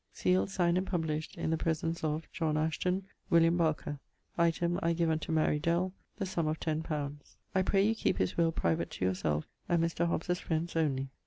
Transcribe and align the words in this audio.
Sealed, 0.13 0.49
signed 0.49 0.79
and 0.79 0.87
published 0.87 1.37
in 1.37 1.51
the 1.51 1.57
presence 1.59 2.03
of 2.03 2.27
JOHN 2.31 2.57
ASHTON, 2.57 3.05
WILLᴹ. 3.31 3.55
BARKER. 3.55 3.99
Item 4.35 4.79
I 4.81 4.93
give 4.93 5.11
unto 5.11 5.31
Mary 5.31 5.59
Dell 5.59 5.93
the 6.17 6.25
sum 6.25 6.47
of 6.47 6.59
ten 6.59 6.81
pounds. 6.81 7.37
I 7.53 7.61
pray 7.61 7.83
you 7.83 7.93
keep 7.93 8.17
his 8.17 8.35
will 8.35 8.51
private 8.51 8.89
to 8.89 9.05
your 9.05 9.13
selfe 9.13 9.45
and 9.69 9.83
Mr. 9.83 10.07
Hobbes's 10.07 10.39
frends 10.39 10.73
onely. 10.75 11.09